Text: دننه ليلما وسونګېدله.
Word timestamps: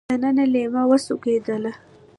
دننه 0.21 0.43
ليلما 0.53 0.81
وسونګېدله. 0.89 1.71